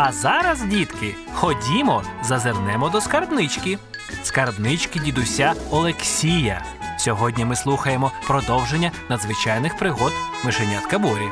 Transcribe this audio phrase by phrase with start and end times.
[0.00, 3.78] А зараз, дітки, ходімо, зазирнемо до скарбнички.
[4.22, 6.64] Скарбнички дідуся Олексія.
[6.98, 10.12] Сьогодні ми слухаємо продовження надзвичайних пригод
[10.44, 11.28] мишенятка Борі.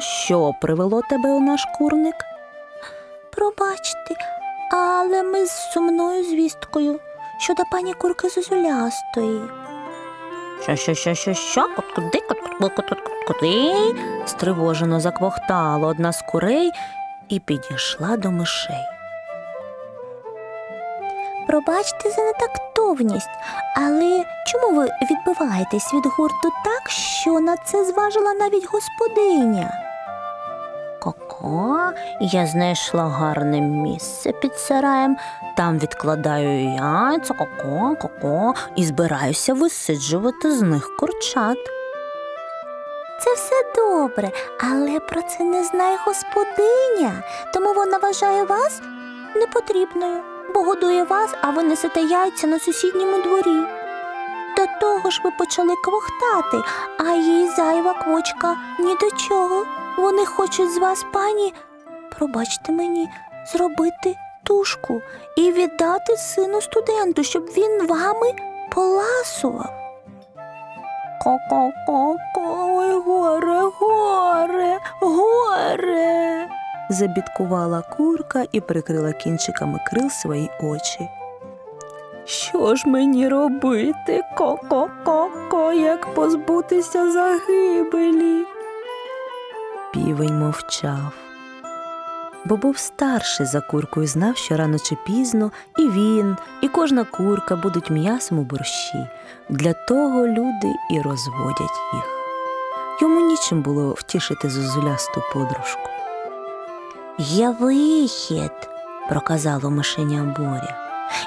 [0.00, 2.14] Що привело тебе у наш курник?
[3.30, 4.14] Пробачте,
[4.72, 7.00] але ми з сумною звісткою
[7.38, 9.40] щодо пані курки Зозулястої.
[10.62, 11.68] Що, що, що, що, що?
[11.94, 12.20] Куди,
[13.26, 13.72] куди?
[14.26, 16.70] Стривожено заквохтала одна з курей
[17.28, 18.84] і підійшла до мишей.
[21.46, 23.30] Пробачте за нетактовність,
[23.76, 29.89] але чому ви відбиваєтесь від гурту так, що на це зважила навіть господиня?
[31.40, 35.16] Коко, я знайшла гарне місце під сараєм.
[35.56, 41.58] Там відкладаю яйця, коко, коко, і збираюся висиджувати з них курчат.
[43.24, 44.30] Це все добре,
[44.60, 47.22] але про це не знає господиня,
[47.54, 48.82] тому вона вважає вас
[49.36, 50.22] непотрібною,
[50.54, 53.60] бо годує вас, а ви несете яйця на сусідньому дворі.
[54.56, 56.68] До того ж ви почали квохтати,
[56.98, 59.79] а їй зайва квочка ні до чого.
[60.00, 61.54] Вони хочуть з вас, пані,
[62.18, 63.08] пробачте мені,
[63.52, 65.00] зробити тушку
[65.36, 68.32] і віддати сину студенту, щоб він вами
[68.70, 69.70] поласував.
[71.22, 72.40] Ко-ко-ко-ко,
[73.06, 76.48] горе, горе, горе.
[76.90, 81.08] забідкувала курка і прикрила кінчиками крил свої очі.
[82.24, 88.44] Що ж мені робити, ко-ко-ко-ко, як позбутися загибелі?
[89.92, 91.12] Півень мовчав,
[92.44, 97.56] бо був старший за куркою, знав, що рано чи пізно і він, і кожна курка
[97.56, 99.08] будуть м'ясом у борщі.
[99.48, 102.04] Для того люди і розводять їх.
[103.00, 105.90] Йому нічим було втішити зозулясту подружку.
[107.18, 108.52] Є вихід,
[109.08, 110.76] проказало мишеня Боря.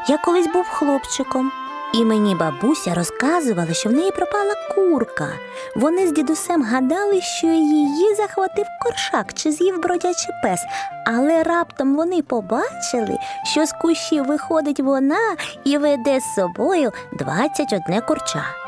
[0.10, 1.52] Я колись був хлопчиком,
[1.94, 5.30] і мені бабуся розказувала, що в неї пропала курка.
[5.76, 10.60] Вони з дідусем гадали, що її захватив коршак чи з'їв бродячий пес,
[11.06, 18.63] але раптом вони побачили, що з кущів виходить вона і веде з собою 21 курча.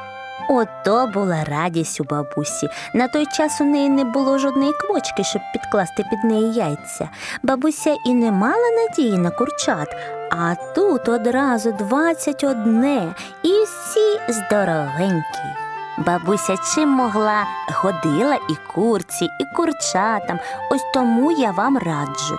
[0.50, 2.70] Ото була радість у бабусі.
[2.94, 7.10] На той час у неї не було жодної квочки, щоб підкласти під неї яйця.
[7.44, 9.96] Бабуся і не мала надії на курчат,
[10.32, 15.66] а тут одразу двадцять одне і всі здоровенькі.
[15.98, 17.44] Бабуся чим могла
[17.74, 20.40] годила і курці, і курчатам.
[20.72, 22.38] Ось тому я вам раджу.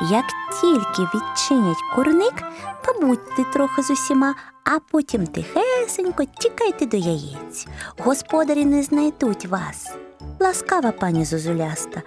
[0.00, 0.24] Як
[0.60, 2.34] тільки відчинять курник,
[2.84, 4.34] побудьте трохи з усіма,
[4.64, 7.66] а потім тихесенько тікайте до яєць.
[7.98, 9.90] Господарі не знайдуть вас.
[10.40, 12.02] Ласкава пані Зозуляста,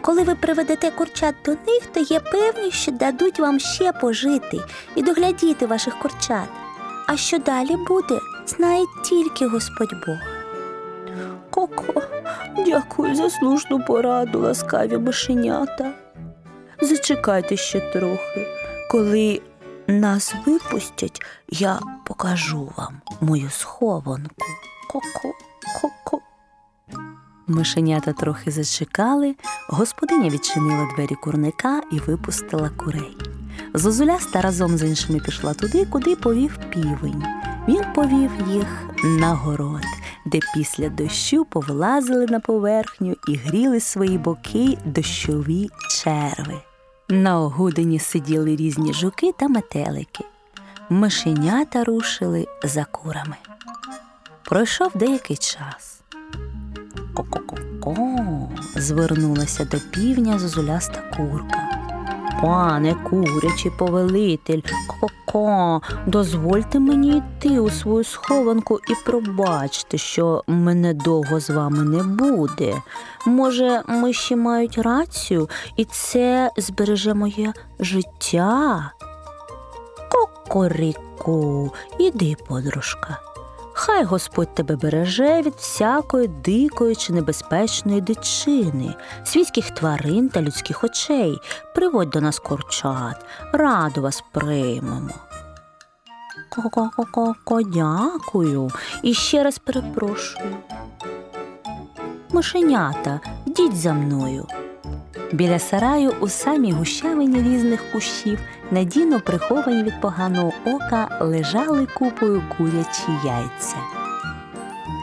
[0.00, 4.60] коли ви приведете курчат до них, то є певність, що дадуть вам ще пожити
[4.94, 6.48] і доглядіти ваших курчат.
[7.06, 10.18] А що далі буде, знає тільки Господь Бог.
[11.50, 12.02] Коко,
[12.66, 16.03] дякую за слушну пораду, ласкаві мишенята.
[16.82, 18.46] Зачекайте ще трохи.
[18.90, 19.42] Коли
[19.86, 24.46] нас випустять, я покажу вам мою схованку.
[24.90, 25.32] Ко-ко,
[25.80, 26.20] ко-ко.
[27.46, 29.34] Мишенята трохи зачекали,
[29.68, 33.16] господиня відчинила двері курника і випустила курей.
[33.74, 37.24] Зозуляста разом з іншими пішла туди, куди повів півень.
[37.68, 38.66] Він повів їх
[39.04, 39.84] на город,
[40.24, 46.60] де після дощу повлазили на поверхню і гріли свої боки дощові черви.
[47.08, 50.24] На огудині сиділи різні жуки та метелики.
[50.90, 53.36] Мишенята рушили за курами.
[54.44, 56.00] Пройшов деякий час.
[57.14, 61.73] Ко-ко-ко-ко, звернулася до півня зозуляста курка.
[62.42, 71.40] Пане курячий повелитель, ко-ко, дозвольте мені йти у свою схованку і пробачте, що мене довго
[71.40, 72.82] з вами не буде.
[73.26, 78.90] Може, миші мають рацію, і це збереже моє життя?
[80.10, 83.33] Кокоріку, іди, подружка.
[83.76, 88.94] Хай Господь тебе береже від всякої дикої чи небезпечної дичини,
[89.24, 91.38] свійських тварин та людських очей.
[91.74, 95.10] Приводь до нас курчат, раду вас приймемо.
[96.48, 98.70] Ко-ко-ко-ко, дякую.
[99.02, 100.56] І ще раз перепрошую.
[102.32, 104.46] мишенята, йдіть за мною.
[105.32, 108.38] Біля сараю у самій гущавині різних кущів,
[108.70, 113.76] надійно приховані від поганого ока, лежали купою курячі яйця.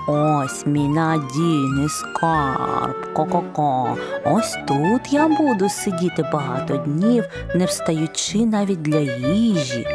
[0.08, 3.98] Ось мій надійний скарб, ко-ко-ко.
[4.26, 7.24] Ось тут я буду сидіти багато днів,
[7.56, 9.88] не встаючи навіть для їжі.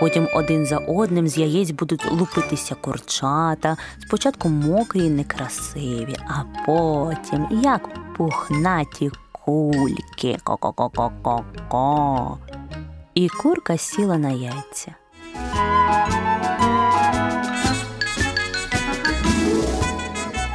[0.00, 3.76] Потім один за одним з яєць будуть лупитися курчата,
[4.06, 9.10] спочатку мокрі й некрасиві, а потім як пухнаті
[9.50, 10.38] кульки.
[10.44, 12.38] Ко-ко-ко-ко-ко.
[13.14, 14.94] І курка сіла на яйця.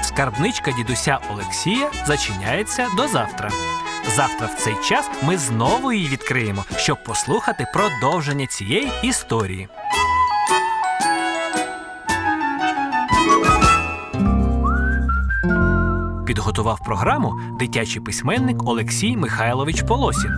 [0.04, 3.50] Скарбничка дідуся Олексія зачиняється до завтра.
[4.16, 9.68] Завтра в цей час ми знову її відкриємо, щоб послухати продовження цієї історії.
[16.36, 20.32] Підготував програму дитячий письменник Олексій Михайлович Полосін.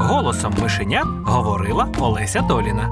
[0.00, 2.88] Голосом мишенят говорила Олеся Доліна.